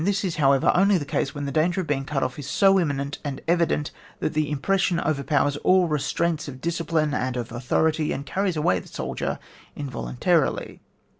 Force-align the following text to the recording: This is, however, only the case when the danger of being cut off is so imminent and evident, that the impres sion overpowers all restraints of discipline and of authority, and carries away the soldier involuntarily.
This 0.03 0.23
is, 0.23 0.37
however, 0.37 0.71
only 0.73 0.97
the 0.97 1.05
case 1.05 1.35
when 1.35 1.45
the 1.45 1.51
danger 1.51 1.79
of 1.81 1.85
being 1.85 2.05
cut 2.05 2.23
off 2.23 2.39
is 2.39 2.49
so 2.49 2.79
imminent 2.79 3.19
and 3.23 3.39
evident, 3.47 3.91
that 4.19 4.33
the 4.33 4.49
impres 4.51 4.79
sion 4.79 4.99
overpowers 4.99 5.57
all 5.57 5.87
restraints 5.87 6.47
of 6.47 6.59
discipline 6.59 7.13
and 7.13 7.37
of 7.37 7.51
authority, 7.51 8.11
and 8.11 8.25
carries 8.25 8.57
away 8.57 8.79
the 8.79 8.87
soldier 8.87 9.37
involuntarily. 9.75 10.81